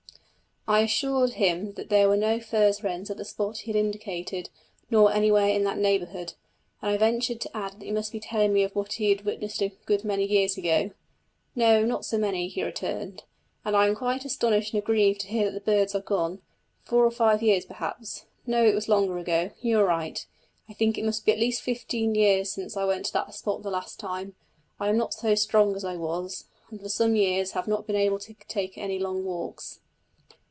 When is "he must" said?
7.85-8.11